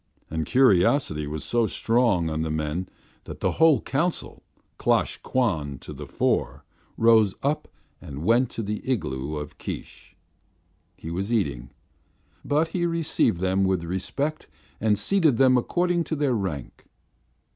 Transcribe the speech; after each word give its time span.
And 0.31 0.47
curiosity 0.47 1.27
was 1.27 1.43
so 1.43 1.67
strong 1.67 2.27
on 2.27 2.41
the 2.41 2.49
men 2.49 2.89
that 3.25 3.39
the 3.39 3.51
whole 3.51 3.79
council, 3.81 4.41
Klosh 4.79 5.17
Kwan 5.21 5.77
to 5.77 5.93
the 5.93 6.07
fore, 6.07 6.65
rose 6.97 7.35
up 7.43 7.67
and 8.01 8.23
went 8.25 8.49
to 8.49 8.63
the 8.63 8.81
igloo 8.89 9.35
of 9.35 9.59
Keesh. 9.59 10.15
He 10.97 11.11
was 11.11 11.31
eating, 11.31 11.69
but 12.43 12.69
he 12.69 12.87
received 12.87 13.41
them 13.41 13.63
with 13.63 13.83
respect 13.83 14.47
and 14.79 14.97
seated 14.97 15.37
them 15.37 15.55
according 15.55 16.05
to 16.05 16.15
their 16.15 16.33
rank. 16.33 16.85